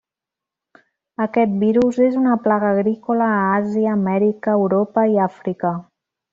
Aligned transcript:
Aquest 1.25 1.53
virus 1.63 1.99
és 2.07 2.17
una 2.23 2.39
plaga 2.47 2.73
agrícola 2.77 3.29
a 3.35 3.45
Àsia, 3.61 3.95
Amèrica, 4.01 4.59
Europa 4.65 5.09
i 5.15 5.25
Àfrica. 5.31 5.77